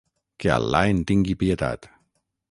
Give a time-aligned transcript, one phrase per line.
[0.43, 1.87] Que Al·là en tingui pietat.